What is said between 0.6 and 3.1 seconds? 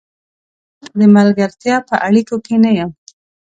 زه د ملګرتیا په اړیکو کې نه یم.